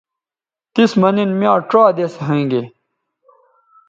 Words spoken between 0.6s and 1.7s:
تس مہ نن میاں